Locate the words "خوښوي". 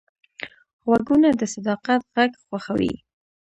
2.45-2.95